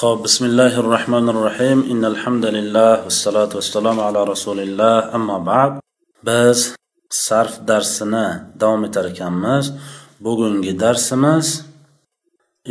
ho'p 0.00 0.18
bismillahi 0.24 0.76
rohmanir 0.92 1.36
rohim 1.46 1.78
innal 1.92 2.16
hamdalillah 2.22 2.92
vassalotu 3.06 3.54
vassalomu 3.58 4.02
ala 4.08 4.20
rasulilloh 4.32 5.14
ammo 5.16 5.38
ba'd. 5.50 5.72
Biz 6.28 6.58
sarf 7.26 7.54
darsini 7.70 8.26
davom 8.60 8.82
etar 8.88 9.06
ekanmiz. 9.12 9.64
Bugungi 10.26 10.72
darsimiz 10.84 11.46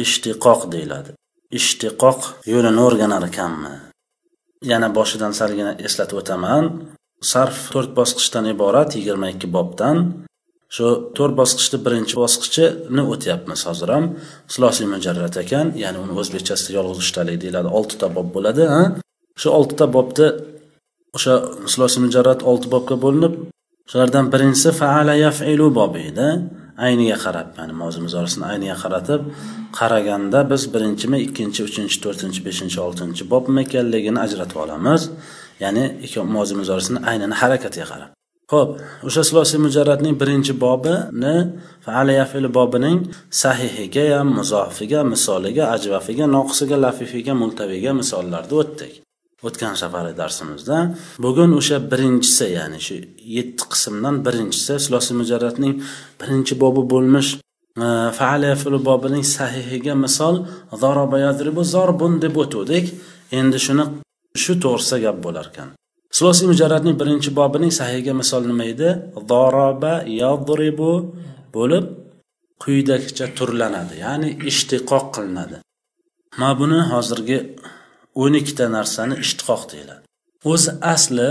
ishtiqoq 0.04 0.62
deyiladi. 0.74 1.12
Ishtiqoq 1.60 2.20
yo'lini 2.54 2.82
o'rganar 2.88 3.24
ekanmiz. 3.32 3.78
Yana 4.72 4.90
boshidan 4.98 5.34
salgina 5.40 5.72
eslatib 5.88 6.18
o'taman. 6.22 6.64
Sarf 7.32 7.58
to'rt 7.74 7.92
bosqichdan 8.00 8.46
iborat 8.54 8.90
yigirma 8.98 9.28
ikki 9.34 9.48
bobdan. 9.56 9.98
Shu 10.76 10.86
to'rt 11.18 11.34
bosqichni 11.42 11.78
birinchi 11.86 12.16
bosqichini 12.24 13.04
o'tyapmiz 13.14 13.62
hozir 13.70 13.90
ham 13.96 14.06
silosiy 14.54 14.88
mujarrat 14.94 15.36
ekan 15.44 15.68
ya'ni 15.84 15.98
uni 16.06 16.14
o'zbekchasida 16.22 16.72
yolg'iz 16.78 17.00
ustalik 17.06 17.38
deyiladi 17.44 17.70
oltita 17.78 18.08
bob 18.18 18.28
bo'ladi 18.36 18.64
shu 19.42 19.48
oltita 19.60 19.86
bobni 19.96 20.28
o'sha 21.18 21.34
silosiy 21.74 22.02
mujarrat 22.06 22.42
olti 22.52 22.68
bobga 22.74 22.96
bo'linib 23.06 23.34
shulardan 23.90 24.26
birinchisi 24.34 24.70
faala 24.82 25.14
yafilu 25.26 25.68
bobi 25.80 26.02
edi. 26.12 26.28
Ayniga 26.88 27.18
qarab 27.26 27.48
ya'ni 27.60 27.74
mozi 27.82 28.00
muzorisini 28.06 28.46
ayniga 28.52 28.76
qaratib 28.84 29.22
qaraganda 29.80 30.40
biz 30.52 30.62
birinchimi 30.74 31.18
ikkinchi 31.28 31.62
uchinchi 31.70 31.98
to'rtinchi 32.04 32.42
beshinchi 32.48 32.80
oltinchi 32.88 33.24
bobmi 33.34 33.60
ekanligini 33.66 34.20
ajratib 34.26 34.58
olamiz. 34.66 35.02
Ya'ni 35.64 35.84
mozi 36.36 36.54
orasini 36.76 37.00
aynini 37.12 37.36
harakatiga 37.42 37.88
qarab. 37.94 38.17
Ho'p 38.52 38.70
o'sha 39.08 39.24
sulosiy 39.30 39.60
mujarratning 39.66 40.16
birinchi 40.22 40.54
bobini 40.64 41.36
faala 41.86 42.14
yafilu 42.22 42.50
bobining 42.58 43.00
sahihiga 43.42 44.06
ham 44.18 44.30
muzofiga 44.40 45.02
misoliga 45.14 45.64
ajvafiga 45.76 46.26
noqisiga 46.36 46.78
lafifiga 46.86 47.34
multaviga 47.42 47.92
misollarda 48.02 48.56
o'tdik. 48.62 48.94
O'tgan 49.48 49.74
safari 49.82 50.14
darsimizda 50.22 50.78
bugun 51.26 51.52
o'sha 51.60 51.78
birinchisi 51.92 52.48
ya'ni 52.58 52.80
shu 52.86 52.96
yetti 53.38 53.64
qismdan 53.74 54.16
birinchisi 54.28 54.74
sulosiy 54.86 55.16
mujarratning 55.22 55.74
birinchi 56.22 56.54
bobi 56.64 56.84
bo'lmish 56.94 57.30
e, 57.84 57.88
faala 58.20 58.56
bobining 58.90 59.26
sahihiga 59.38 59.94
misol 60.06 60.36
zaraba 60.84 61.18
yadribu 61.26 61.64
zorbun 61.74 62.14
deb 62.24 62.36
o'tuvdik. 62.44 62.86
Endi 63.40 63.60
shuni 63.66 63.86
shu 64.44 64.54
to'g'risida 64.64 64.98
gap 65.06 65.18
bo'larkan. 65.26 65.70
Sulosiy 66.16 66.48
mujarratning 66.52 66.96
birinchi 67.02 67.30
bobining 67.40 67.74
sahiga 67.80 68.14
misol 68.22 68.44
nima 68.50 68.66
edi? 68.74 68.90
Doroba 69.30 69.94
yadribu 70.22 70.92
bo'lib 71.56 71.86
quyidagicha 72.64 73.26
turlanadi 73.38 73.96
ya'ni 74.06 74.30
ishtiqoq 74.50 75.06
qilinadi. 75.16 75.58
Mana 76.40 76.54
buni 76.60 76.80
hozirgi 76.92 77.38
o'n 78.24 78.34
ikkita 78.40 78.66
narsani 78.78 79.16
ishtiqoq 79.24 79.62
deyiladi. 79.72 80.04
O'zi 80.52 80.72
asli 80.94 81.30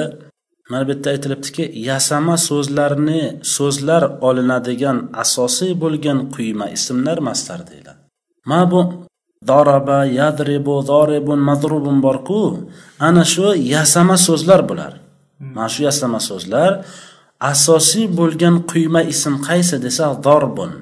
mana 0.71 0.85
bu 0.87 0.91
yerda 0.93 1.09
aytilibdiki 1.15 1.65
yasama 1.91 2.37
so'zlarni 2.49 3.23
so'zlar 3.57 4.03
olinadigan 4.29 4.99
asosiy 5.23 5.73
bo'lgan 5.83 6.19
quyma 6.35 6.67
ismlar 6.77 7.19
mastar 7.29 7.61
deyiladi. 7.71 8.01
Mana 8.51 8.67
bu 8.73 8.81
doraba 9.51 9.99
yadribu 10.21 10.75
doribun 10.93 11.41
madrubun 11.49 11.97
borku. 12.07 12.43
Ana 13.09 13.25
shu 13.33 13.47
yasama 13.75 14.17
so'zlar 14.27 14.61
bular. 14.69 14.93
Mana 15.55 15.69
shu 15.75 15.81
yasama 15.89 16.21
so'zlar. 16.29 16.71
Asosiy 17.53 18.07
bo'lgan 18.19 18.55
quyma 18.71 19.03
ism 19.13 19.35
qaysi 19.49 19.77
desa 19.85 20.05
dorbun 20.27 20.73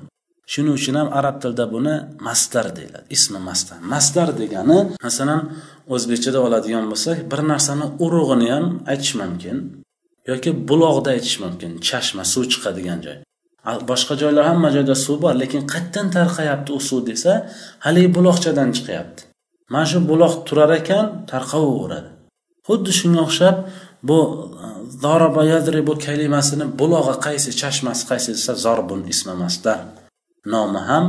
shuning 0.52 0.74
uchun 0.78 0.94
ham 1.00 1.08
arab 1.18 1.36
tilida 1.42 1.64
buni 1.74 1.94
mastar 2.26 2.66
deyiladi. 2.76 3.06
Ismi 3.16 3.38
mastar 3.48 3.78
mastar 3.92 4.28
degani 4.40 4.78
masalan 5.06 5.40
o'zbekchada 5.94 6.38
oladigan 6.46 6.84
bo'lsak 6.92 7.18
bir 7.30 7.40
narsani 7.50 7.86
urug'ini 8.04 8.48
ham 8.54 8.64
aytish 8.90 9.14
mumkin 9.20 9.56
yoki 10.30 10.50
buloqda 10.68 11.08
aytish 11.16 11.36
mumkin. 11.44 11.70
Chashma 11.88 12.24
suv 12.32 12.44
chiqadigan 12.52 13.00
joy 13.06 13.18
boshqa 13.90 14.14
joylar 14.22 14.44
hamma 14.50 14.68
joyda 14.76 14.94
suv 15.04 15.16
bor 15.24 15.34
lekin 15.42 15.62
qayerdan 15.72 16.06
tarqayapti 16.16 16.70
u 16.78 16.80
suv 16.88 17.00
desa 17.10 17.32
haligi 17.84 18.10
buloqchadan 18.16 18.70
chiqyapti. 18.76 19.22
Mana 19.72 19.86
shu 19.90 19.98
buloq 20.10 20.34
turar 20.48 20.70
ekan 20.80 21.06
tarqaveradi 21.32 22.10
xuddi 22.66 22.90
shunga 23.00 23.22
o'xshab 23.28 23.56
bu 24.08 24.18
e, 24.64 24.66
zoroba 25.02 25.42
yadri 25.52 25.80
bu 25.88 25.94
kalimasini 26.06 26.66
bulog'i 26.80 27.14
qaysi 27.26 27.50
chashmasi 27.60 28.02
qaysi 28.10 28.30
desa 28.36 28.52
zorbun 28.64 29.00
ismi 29.12 29.34
masdar 29.42 29.80
nomi 30.52 30.80
ham 30.88 31.04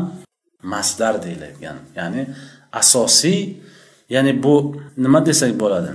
masdar 0.73 1.13
deyilgan. 1.25 1.77
Ya'ni 1.97 2.21
asosiy 2.81 3.39
ya'ni 4.13 4.33
bu 4.44 4.55
nima 5.03 5.19
desak 5.27 5.51
bo'ladi? 5.61 5.91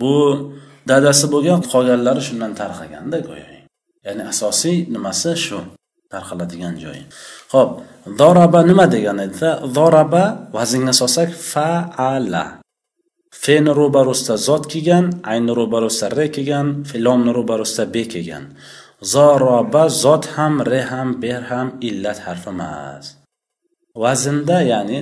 Bu 0.00 0.14
dadasi 0.90 1.26
bo'lgan 1.34 1.60
qolganlari 1.72 2.22
shundan 2.28 2.52
tarqaganda 2.60 3.18
go'yo 3.28 3.46
ya'ni 4.06 4.22
asosiy 4.32 4.76
nimasi 4.94 5.32
shu? 5.46 5.58
Tarqaladigan 6.14 6.74
joyi 6.84 7.02
ho'p 7.54 7.70
doraba 8.20 8.60
nima 8.70 8.86
degani 8.94 9.24
desa 9.32 9.50
doraba 9.76 10.24
vaznga 10.56 10.92
solsak 11.00 11.30
faala. 11.52 12.44
Feni 13.44 13.72
ro'barusida 13.80 14.34
zot 14.48 14.64
kelgan 14.72 15.04
ayni 15.32 15.52
ro'barusida 15.60 16.06
re 16.18 16.26
kelgan 16.36 16.66
filomni 16.90 17.32
ro'barusida 17.38 17.84
be 17.94 18.02
kelgan 18.12 18.44
zoroba 19.12 19.84
zot 20.02 20.24
ham 20.36 20.54
re 20.70 20.80
ham 20.90 21.08
ber 21.22 21.40
ham 21.50 21.68
illat 21.88 22.18
harfi 22.26 22.48
emas. 22.54 23.04
Vaznda 24.02 24.58
ya'ni 24.72 24.98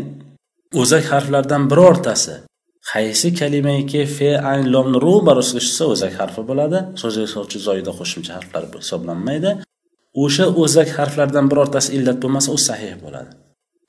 o'zak 0.80 1.04
harflardan 1.12 1.62
birortasi 1.70 2.34
qaysi 2.90 3.28
kalimaiki 3.40 4.02
fe 4.16 4.30
ayn 4.52 4.64
lomni 4.74 4.98
ro'barusiga 5.06 5.60
tushsa 5.64 5.84
o'zak 5.94 6.14
harfi 6.20 6.42
bo'ladi. 6.50 6.78
So'zga 7.02 7.26
soluvchi 7.34 7.58
zoyida 7.66 7.92
qo'shimcha 8.00 8.32
harflar 8.38 8.62
hisoblanmaydi. 8.82 9.50
O'sha 10.14 10.46
o'zak 10.62 10.88
harflardan 10.98 11.46
birortasi 11.50 11.88
illat 11.96 12.18
bo'lmasa 12.22 12.50
u 12.56 12.58
sahih 12.68 12.94
bo'ladi. 13.04 13.30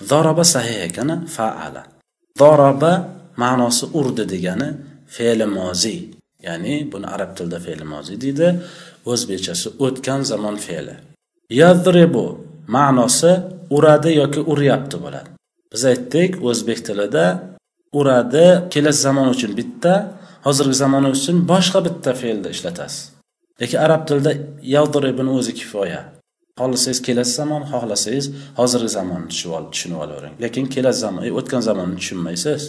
Zoroba 0.10 0.44
sahih 0.44 0.78
ekana 0.88 1.16
faala. 1.36 1.84
Zoroba 2.40 2.94
ma'nosi 3.44 3.86
urdi 4.00 4.24
degani 4.34 4.70
fe'li 5.16 5.46
moziy 5.58 6.00
ya'ni 6.46 6.76
buni 6.92 7.08
arab 7.16 7.32
tilida 7.38 7.60
fe'li 7.66 7.86
moziy 7.94 8.18
deydi 8.24 8.48
o'zbekchasi 9.12 9.68
o'tgan 9.86 10.22
zamon 10.32 10.56
fe'li. 10.68 10.96
Yadribu 11.62 12.26
ma'nosi 12.76 13.32
uradi 13.76 14.12
yoki 14.22 14.42
uryapti 14.52 14.98
bo'ladi. 15.06 15.30
Biz 15.72 15.82
aytdik 15.92 16.32
o'zbek 16.50 16.80
tilida 16.88 17.26
uradi 18.00 18.46
kelasi 18.74 19.00
zamon 19.08 19.28
uchun 19.36 19.52
bitta 19.60 19.94
hozirgi 20.46 20.76
zamon 20.84 21.04
uchun 21.16 21.38
boshqa 21.52 21.80
bitta 21.88 22.12
fe'lni 22.22 22.50
ishlatasiz. 22.56 23.13
Lekin 23.62 23.80
arab 23.86 24.02
tilida 24.08 24.32
yadribni 24.76 25.32
o'zi 25.40 25.54
kifoya. 25.60 26.02
Xohlasangiz 26.60 27.00
kelasi 27.08 27.34
zamon 27.40 27.64
xohlasangiz 27.72 28.26
hozirgi 28.60 28.90
zamonni 28.98 29.28
tushunib 29.74 30.00
olavering. 30.06 30.34
Lekin 30.44 30.66
kelasi 30.74 31.00
zamon 31.06 31.24
o'tgan 31.40 31.62
zamonni 31.70 31.96
tushunmaysiz. 32.02 32.62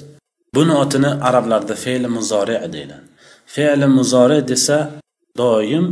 Buni 0.54 0.72
otini 0.82 1.10
arablarda 1.28 1.74
fe'li 1.84 2.08
muzori 2.16 2.56
deyiladi. 2.74 3.06
Fe'li 3.54 3.86
muzori 3.98 4.38
desa 4.50 4.78
doim 5.40 5.86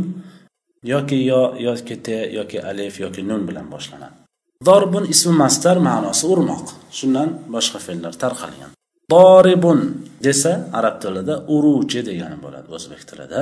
yoki 0.93 1.17
yo 1.31 1.41
yoki 1.67 1.95
te 2.05 2.17
yoki 2.37 2.57
alif 2.69 2.93
yoki 3.03 3.21
nun 3.29 3.41
bilan 3.49 3.67
boshlanadi. 3.73 4.15
Dorbun 4.67 5.05
ismi 5.13 5.33
mastar 5.43 5.77
ma'nosi 5.89 6.25
urmoq. 6.33 6.65
Shundan 6.97 7.29
boshqa 7.55 7.79
fe'llar 7.85 8.13
tarqalgan. 8.23 8.71
Doribun 9.13 9.79
desa 10.25 10.51
arab 10.79 10.95
tilida 11.03 11.33
uruvchi 11.55 11.99
degani 12.09 12.37
bo'ladi 12.43 12.67
o'zbek 12.77 13.01
tilida. 13.09 13.41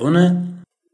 Buni 0.00 0.24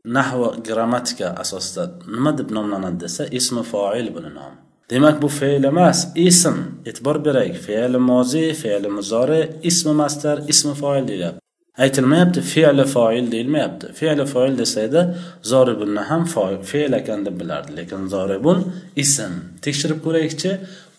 nahv 0.04 0.62
grammatika 0.66 1.28
asosida 1.42 1.90
nima 2.06 2.38
deb 2.38 2.50
nomlanadi 2.50 3.00
desa 3.04 3.26
ismi 3.26 3.62
foil 3.62 4.06
buni 4.16 4.30
nomi 4.38 4.58
demak 4.90 5.22
bu 5.22 5.28
fe'l 5.28 5.64
emas 5.64 5.98
ism. 6.14 6.56
E'tibor 6.88 7.24
beraylik 7.24 7.56
fe'li 7.66 7.98
mozi 7.98 8.46
fe'li 8.62 8.88
muzori 8.88 9.40
ismi 9.70 9.92
mastar 10.02 10.36
ismi 10.52 10.74
foil 10.82 11.08
deyilyapti 11.08 11.44
aytilmayapti 11.78 12.40
fe'li 12.40 12.84
foil 12.84 13.30
deyilmayapti. 13.32 13.86
Fe'li 13.98 14.26
foil 14.26 14.58
desa 14.58 15.14
zoribunni 15.42 16.00
ham 16.10 16.24
fe'l 16.70 16.92
ekan 17.00 17.26
deb 17.26 17.40
bilardi. 17.40 17.76
Lekin 17.76 18.08
zoribun 18.14 18.58
ism. 18.96 19.32
Tekshirib 19.64 20.00
ko'raylikchi 20.04 20.52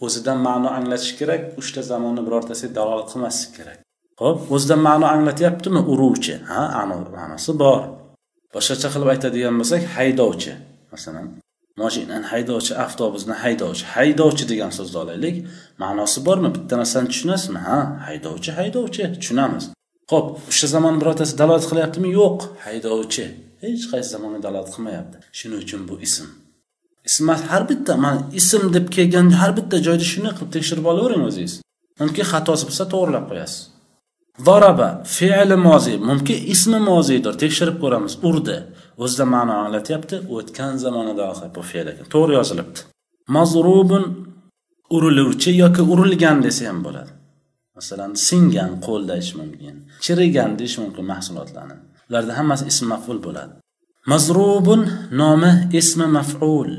o'zidan 0.06 0.40
ma'no 0.48 0.70
anglatish 0.78 1.14
kerak 1.20 1.44
uchta 1.62 1.82
zamonni 1.92 2.22
birortasiga 2.28 2.76
dalolat 2.80 3.08
qilmaslik 3.14 3.52
kerak. 3.58 3.78
Ho'p 4.22 4.52
o'zidan 4.56 4.82
ma'no 4.88 5.06
anglatyaptimi 5.16 5.82
uruvchi? 5.94 6.34
Ha 6.50 6.62
ma'nosi 7.18 7.54
bor. 7.64 8.05
Boshqacha 8.56 8.88
qilib 8.94 9.10
aytadigan 9.14 9.56
bo'lsak 9.60 9.82
haydovchi. 9.96 10.54
Masalan 10.94 11.26
moshinani 11.82 12.26
haydovchi 12.34 12.74
avtobusni 12.86 13.36
haydovchi. 13.44 13.84
Haydovchi 13.96 14.46
degan 14.52 14.72
so'zni 14.78 14.98
olaylik. 15.04 15.36
Ma'nosi 15.84 16.20
bormi? 16.28 16.50
Bitta 16.56 16.74
narsani 16.82 17.08
tushunasizmi? 17.14 17.60
Ha 17.68 17.80
haydovchi 18.08 18.52
haydovchi. 18.60 19.04
Tushunamiz. 19.22 19.66
Ho'p 20.12 20.28
o'sha 20.50 20.68
zamon 20.76 20.96
birortasi 21.02 21.34
dalolat 21.42 21.66
qilyaptimi? 21.72 22.10
Yo'q. 22.20 22.40
Haydovchi. 22.66 23.26
Hech 23.64 23.84
qaysi 23.92 24.10
zamonga 24.16 24.40
dalolat 24.46 24.70
qilmayapti. 24.76 25.18
Shuning 25.40 25.62
uchun 25.66 25.82
bu 25.90 25.96
ism. 26.08 26.26
Ism 27.10 27.30
har 27.52 27.64
bitta 27.72 27.94
mana 28.04 28.20
ism 28.40 28.64
deb 28.76 28.88
kelgan 28.96 29.28
har 29.42 29.52
bitta 29.58 29.78
joyda 29.88 30.06
shunday 30.12 30.34
qilib 30.38 30.52
tekshirib 30.56 30.86
olavering 30.92 31.24
o'zingiz? 31.30 31.54
Mumkin 32.02 32.26
xatosi 32.32 32.64
bo'lsa 32.70 32.84
to'g'irlab 32.94 33.26
qo'yasiz. 33.32 33.60
Daraba 34.40 35.04
fe'li 35.06 35.56
mozi 35.56 35.98
mumkin 36.10 36.38
ismi 36.54 36.80
mozidir 36.90 37.34
tekshirib 37.44 37.78
ko'ramiz 37.84 38.14
urdi. 38.30 38.58
O'zida 39.04 39.26
ma'no 39.36 39.54
anglatyapti 39.64 40.16
o'tgan 40.36 40.74
zamonida 40.84 41.26
bu 41.56 41.62
fe'l 41.72 41.88
ekan. 41.92 42.06
To'g'ri 42.14 42.34
yozilibdi. 42.40 42.80
Mazrubun 43.36 44.04
uriluvchi 44.96 45.52
yoki 45.64 45.82
urilgan 45.94 46.38
desa 46.46 46.64
ham 46.70 46.80
bo'ladi. 46.86 47.12
Masalan 47.78 48.12
singan 48.28 48.72
qo'l 48.86 49.02
deyish 49.12 49.32
mumkin 49.40 49.76
chirigan 50.04 50.52
deyish 50.60 50.78
mumkin 50.84 51.06
mahsulotlarni. 51.14 51.78
Ularda 52.10 52.34
hammasi 52.40 52.64
ism 52.72 52.86
maful 52.94 53.20
bo'ladi. 53.28 53.54
Mazrubun 54.12 54.82
nomi 55.22 55.52
ismi 55.80 56.08
maful. 56.18 56.70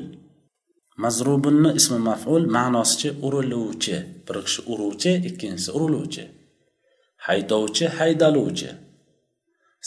Mazrubunni 1.04 1.70
ismi 1.78 1.98
maful 2.08 2.42
ma'nosichi? 2.56 3.08
Uriluvchi. 3.26 3.96
Bir 4.26 4.36
kishi 4.46 4.60
uruvchi 4.72 5.10
ikkinchisi 5.28 5.70
uriluvchi. 5.76 6.24
Haydovchi 7.26 7.87
haydaluvchi 7.99 8.70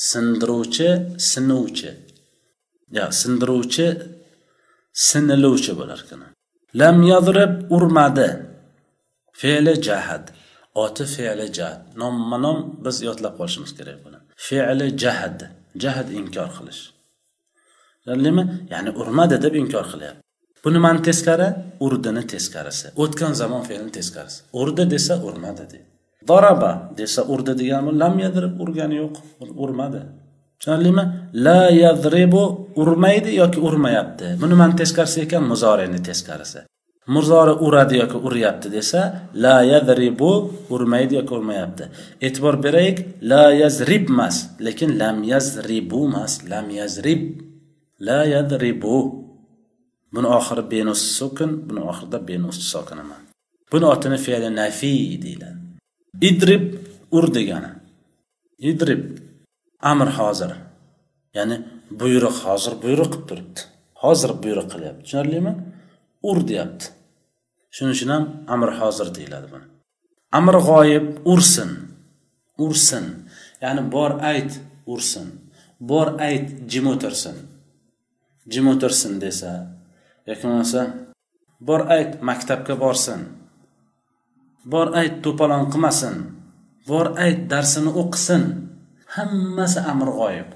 sindiruvchi 0.10 0.90
sinuvchi 1.32 1.92
yo 2.98 3.06
sindiruvchi 3.22 3.88
siniluvchi 5.08 5.72
bo'larkan. 5.80 6.22
Lam 6.80 6.98
yadrib 7.12 7.54
urmadi. 7.76 8.30
Fe'li 9.40 9.74
jahad 9.88 10.26
oti 10.84 11.06
fe'li 11.16 11.48
jahad. 11.58 11.82
Nomma 12.02 12.38
nom 12.46 12.58
biz 12.86 12.98
yodlab 13.08 13.34
qolishimiz 13.40 13.72
kerak 13.78 13.98
buni. 14.06 14.20
Fe'li 14.48 14.88
jahad 15.04 15.40
jahad 15.84 16.08
inkor 16.20 16.50
qilish. 16.58 16.82
Tushunarlimi 18.04 18.44
ya'ni 18.74 18.92
urmadi 19.02 19.36
deb 19.46 19.54
inkor 19.62 19.86
qilyapti. 19.92 20.22
Bu 20.64 20.70
nimani 20.76 21.02
teskari 21.08 21.48
urdini 21.86 22.24
teskarisi. 22.34 22.88
O'tgan 23.04 23.34
zamon 23.42 23.64
fe'lini 23.70 23.92
teskarisi. 24.00 24.40
Urdi 24.62 24.84
desa 24.94 25.14
urmadi 25.28 25.64
deydi. 25.72 25.90
Daraba 26.28 26.92
desa 26.98 27.24
urdi 27.24 27.54
deganmi 27.62 27.92
lam 28.02 28.20
yadrib 28.20 28.60
urgani 28.64 28.96
yo'q 29.02 29.16
urmadi. 29.66 30.02
Tushunarlimi? 30.60 31.04
La 31.34 31.70
yadribu 31.70 32.44
urmaydi 32.76 33.36
yoki 33.36 33.60
urmayapti. 33.60 34.36
Buni 34.42 34.54
nimani 34.54 34.76
teskarisi 34.82 35.22
ekan 35.26 35.44
muzorini 35.52 36.00
teskarisi. 36.04 36.60
Muzori 37.16 37.54
uradi 37.68 37.96
yoki 38.02 38.18
uryapti 38.28 38.72
desa 38.72 39.02
la 39.44 39.62
yadribu 39.64 40.32
urmaydi 40.76 41.16
yoki 41.20 41.34
urmayapti. 41.38 41.86
E'tibor 42.26 42.56
beraylik 42.64 43.00
la 43.22 43.46
yazrib 43.62 44.10
emas 44.10 44.36
lekin 44.66 45.00
lam 45.00 45.24
yazribu 45.24 46.04
emas 46.10 46.34
lam 46.52 46.68
yazrib. 46.80 47.24
La 48.08 48.20
yadribu. 48.34 48.98
Buni 50.14 50.28
oxiri 50.38 50.64
benus 50.74 51.02
sukun 51.18 51.52
buni 51.68 51.82
oxirida 51.92 52.20
benus 52.30 52.58
sokin 52.72 53.00
emas 53.06 53.22
buni 53.72 53.86
otini 53.86 54.18
fe'li 54.26 54.50
nafiy 54.60 55.22
deyiladi. 55.24 55.59
Idrib 56.30 56.64
ur 57.12 57.26
degani. 57.34 57.72
Idrib 58.60 59.04
amr 59.92 60.10
hozir. 60.20 60.52
Ya'ni 61.38 61.58
buyruq 62.02 62.38
hozir 62.46 62.74
buyruq 62.84 63.12
qilib 63.14 63.28
turibdi. 63.30 63.62
Hozir 64.04 64.32
buyruq 64.44 64.68
qilyapti 64.74 65.04
tushunarlimi? 65.06 65.54
Ur 66.30 66.38
deyapti. 66.50 66.86
Shuning 67.76 67.94
uchun 67.98 68.10
ham 68.16 68.24
amr 68.54 68.70
hozir 68.80 69.08
deyiladi 69.18 69.48
buni. 69.54 69.66
Amr 70.40 70.56
g'oyib 70.70 71.06
ursin. 71.34 71.72
Ursin. 72.66 73.06
Ya'ni 73.64 73.82
bor 73.96 74.12
ayt 74.32 74.52
ursin. 74.94 75.28
Bor 75.90 76.08
ayt 76.28 76.46
jim 76.72 76.86
o'tirsin. 76.94 77.38
Jim 78.52 78.66
o'tirsin 78.74 79.14
desa 79.24 79.52
yoki 80.28 80.44
bo'lmasa 80.46 80.82
bor 81.68 81.82
ayt 81.96 82.12
maktabga 82.30 82.76
borsin. 82.84 83.20
Bor 84.66 84.88
ayt 85.00 85.16
to'polon 85.24 85.64
qilmasin. 85.72 86.16
Bor 86.90 87.08
ayt 87.26 87.40
darsini 87.52 87.92
o'qisin. 88.02 88.44
Hammasi 89.16 89.80
amr 89.92 90.10
g'oyib. 90.20 90.50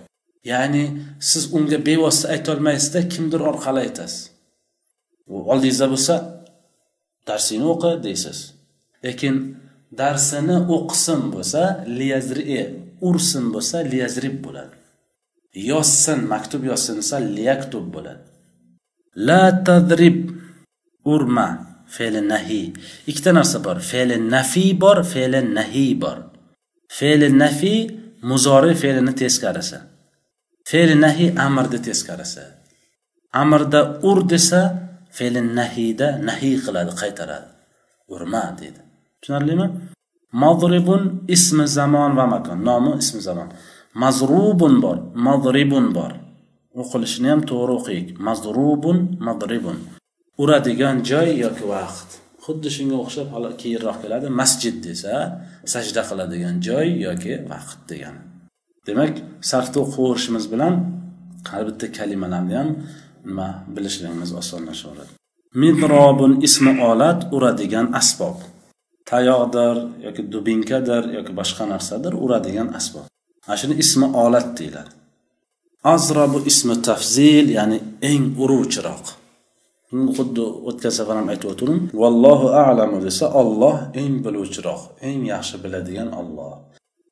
Ya'ni 0.51 0.83
siz 1.29 1.43
unga 1.55 1.77
bevosita 1.87 2.27
aytolmaysizda 2.35 3.01
kimdir 3.13 3.41
orqali 3.49 3.79
aytasiz. 3.85 4.21
U 5.33 5.35
oldingizda 5.51 5.87
bo'lsa 5.93 6.15
darsingni 7.27 7.67
o'qi 7.73 7.91
deysiz. 8.05 8.37
Lekin 9.05 9.35
darsini 10.01 10.57
o'qisin 10.75 11.21
bo'lsa 11.33 11.61
liyazri 11.99 12.43
e, 12.59 12.61
ursin 13.09 13.45
bo'lsa 13.53 13.77
liyazrib 13.91 14.37
bo'ladi. 14.45 14.75
Yozsin 15.71 16.19
maktub 16.33 16.63
yozsin 16.71 16.95
desa 17.01 17.17
liyaktub 17.37 17.85
bo'ladi. 17.95 18.23
La 19.27 19.43
tadrib 19.65 20.19
urma. 21.13 21.47
Fe'li 21.95 22.21
nahiy 22.31 22.67
ikkita 23.09 23.31
narsa 23.37 23.57
bor. 23.65 23.77
Fe'li 23.91 24.15
nafiy 24.33 24.71
bor 24.83 24.97
fe'li 25.13 25.39
nahiy 25.57 25.91
bor. 26.03 26.17
Fe'li 26.97 27.27
nafiy 27.41 27.79
muzori 28.29 28.73
fe'lini 28.81 29.13
teskarisi 29.21 29.79
fe'li 30.69 30.95
nahiy 31.03 31.29
amrni 31.45 31.79
teskarisi 31.87 32.43
amrda 33.41 33.81
ur 34.09 34.19
desa 34.31 34.61
fe'li 35.17 35.41
nahiyda 35.57 36.07
nahiy 36.27 36.55
qiladi 36.65 36.91
qaytaradi. 37.01 37.47
Urma 38.13 38.43
deydi. 38.59 38.81
Tushunarlimi? 39.21 39.67
Madribun 40.43 41.03
ismi 41.35 41.65
zamon 41.77 42.11
va 42.17 42.25
makon. 42.33 42.59
Nomi 42.69 42.91
ismi 43.03 43.21
zamon. 43.27 43.49
Mazrubun 44.01 44.73
bor 44.83 44.97
madribun 45.27 45.85
bor. 45.97 46.11
O'qilishini 46.81 47.27
ham 47.31 47.41
to'g'ri 47.49 47.73
o'qiylik. 47.79 48.07
Mazrubun 48.27 48.97
madribun. 49.27 49.77
Uradigan 50.41 50.97
joy 51.09 51.29
yoki 51.45 51.65
vaqt. 51.75 52.09
Xuddi 52.45 52.69
shunga 52.75 52.97
o'xshab 53.03 53.27
keyinroq 53.61 53.97
keladi 54.03 54.27
masjid 54.41 54.75
desa 54.85 55.13
sajda 55.73 56.01
qiladigan 56.09 56.55
joy 56.67 56.87
yoki 57.07 57.33
vaqt 57.51 57.79
degani 57.91 58.23
demak 58.87 59.13
sarfni 59.49 59.79
o'qib 59.83 60.01
o'rishimiz 60.07 60.45
bilan 60.53 60.73
har 61.51 61.63
bitta 61.69 61.87
kalimalarni 61.97 62.55
ham 62.59 62.69
nima 63.27 63.47
bilishligimiz 63.75 64.31
osonlashaveradi. 64.41 65.13
Midrobun 65.61 66.33
ismi 66.47 66.73
olat 66.89 67.19
uradigan 67.35 67.87
asbob. 68.01 68.37
Tayoqdir 69.09 69.75
yoki 70.05 70.21
dubinkadir 70.33 71.03
yoki 71.17 71.31
boshqa 71.39 71.63
narsadir 71.73 72.13
uradigan 72.25 72.69
asbob. 72.79 73.05
Ana 73.47 73.57
shuni 73.61 73.75
ismi 73.83 74.07
olat 74.23 74.47
deyiladi. 74.59 74.91
Azrobu 75.95 76.39
ismi 76.51 76.75
tafzil 76.89 77.45
ya'ni 77.57 77.77
eng 78.11 78.23
uruvchiroq. 78.43 79.05
Xuddi 80.17 80.45
o'tgan 80.69 80.93
safar 80.97 81.15
ham 81.19 81.27
aytib 81.33 81.49
o'tdim 81.53 81.79
vallohu 82.01 82.47
alamu 82.67 82.97
desa 83.07 83.25
olloh 83.41 83.75
eng 84.01 84.13
biluvchiroq 84.25 84.81
eng 85.09 85.19
yaxshi 85.33 85.55
biladigan 85.63 86.09
olloh 86.21 86.53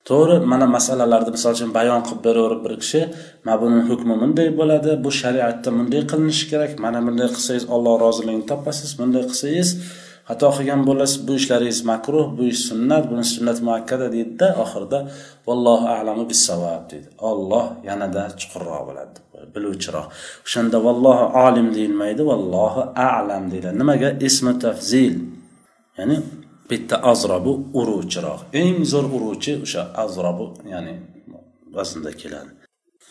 to'g'ri 0.09 0.35
mana 0.51 0.65
masalalarni 0.75 1.31
misol 1.35 1.51
uchun 1.57 1.71
bayon 1.77 2.01
qilib 2.07 2.21
beraverib 2.27 2.61
bir 2.65 2.73
kishi 2.83 3.01
mana 3.45 3.57
buni 3.61 3.79
hukmi 3.89 4.15
bunday 4.21 4.49
bo'ladi 4.59 4.91
bu 5.05 5.09
shariatda 5.21 5.69
bunday 5.77 6.01
qilinishi 6.11 6.45
kerak 6.51 6.71
mana 6.85 6.99
bunday 7.07 7.27
qilsangiz 7.35 7.65
olloh 7.75 7.93
roziligini 8.05 8.45
topasiz 8.51 8.91
bunday 8.99 9.23
qilsangiz 9.29 9.69
xato 10.29 10.49
qilgan 10.57 10.81
bo'lasiz 10.89 11.19
bu 11.27 11.33
ishlaringiz 11.39 11.79
makruh 11.91 12.27
bu 12.37 12.43
ish 12.53 12.61
sunnat 12.69 13.03
buni 13.11 13.25
sunnat 13.33 13.57
muakkada 13.67 14.07
deydida 14.15 14.47
oxirida 14.63 14.99
vallohu 15.47 15.87
alamu 15.97 16.23
bissavab 16.31 16.83
deydi. 16.91 17.09
Olloh 17.29 17.65
yanada 17.89 18.23
chuqurroq 18.39 18.83
biladi 18.89 19.17
biluvchiroq. 19.55 20.07
O'shanda 20.45 20.77
vallohu 20.87 21.25
olim 21.45 21.67
deyilmaydi 21.75 22.21
vallohu 22.31 22.81
alam 22.95 23.43
deyiladi. 23.51 23.75
Nimaga? 23.81 24.09
Ismi 24.27 24.53
tafzil. 24.65 25.15
Ya'ni 25.97 26.17
bitta 26.69 26.95
azrobu 27.11 27.51
uruvchiroq. 27.79 28.39
Eng 28.61 28.77
zo'r 28.91 29.05
uruvchi 29.15 29.53
o'sha 29.65 29.81
azrobu 30.03 30.45
ya'ni 30.73 30.93
vaznda 31.75 32.11
keladi. 32.21 32.60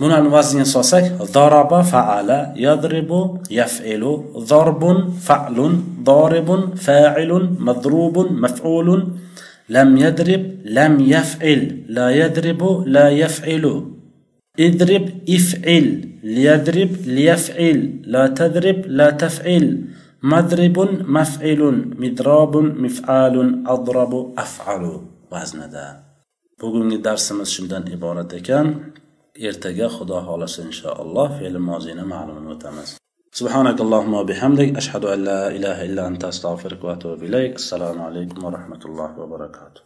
Buni 0.01 0.17
vazniga 0.37 0.67
solsak 0.75 1.05
daraba 1.37 1.81
faala 1.93 2.39
yadribu 2.67 3.21
yaf'ilu 3.59 4.13
darbun 4.51 4.99
fa'lun 5.27 5.75
doribun 6.09 6.63
fa'ilun 6.87 7.45
madrubun 7.67 8.29
maf'ulun 8.45 9.03
lam 9.75 9.89
yadrib 10.05 10.43
lam 10.77 10.93
yaf'il 11.15 11.61
la 11.97 12.07
yadribu 12.21 12.71
la 12.95 13.07
yaf'ilu 13.23 13.75
idrib 14.67 15.05
if'il 15.37 15.87
liyadrib 16.35 16.91
liyaf'il 17.17 17.79
la 18.13 18.25
tadrib 18.39 18.79
la 18.99 19.09
taf'il 19.23 19.67
madribun 20.33 20.91
maf'ilun 21.17 21.77
midrabun 22.03 22.67
mif'alun 22.85 23.49
adrabu 23.75 24.21
af'alu 24.45 24.95
vaznida 25.33 25.87
bugungi 26.61 26.99
darsimiz 27.07 27.49
shundan 27.57 27.85
iborat 27.97 28.31
ekan 28.41 28.67
ertaga 29.35 29.89
xudo 29.97 30.17
xohlasa 30.27 30.63
inshaalloh 30.69 31.29
fe'l 31.39 31.59
mozini 31.59 32.05
ma'lumini 32.15 32.53
o'tamiz. 32.57 33.01
سبحانك 33.33 33.81
اللهم 33.81 34.15
وبحمدك 34.15 34.77
أشهد 34.77 35.05
أن 35.05 35.25
لا 35.25 35.49
إله 35.49 35.85
إلا 35.85 36.07
أنت 36.07 36.25
أستغفرك 36.25 36.85
وأتوب 36.85 37.23
إليك 37.23 37.55
السلام 37.57 38.03
عليكم 38.03 38.45
ورحمة 38.45 38.83
الله 38.85 39.19
وبركاته 39.21 39.79